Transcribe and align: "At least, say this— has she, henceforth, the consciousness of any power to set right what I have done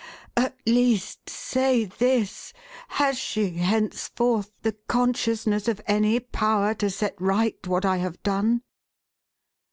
"At 0.35 0.57
least, 0.65 1.29
say 1.29 1.83
this— 1.85 2.53
has 2.87 3.19
she, 3.19 3.51
henceforth, 3.51 4.51
the 4.63 4.71
consciousness 4.87 5.67
of 5.67 5.79
any 5.85 6.19
power 6.19 6.73
to 6.73 6.89
set 6.89 7.13
right 7.21 7.67
what 7.67 7.85
I 7.85 7.97
have 7.97 8.23
done 8.23 8.63